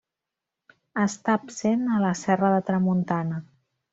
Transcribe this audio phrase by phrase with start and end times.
[1.01, 3.41] Està absent a la Serra de Tramuntana.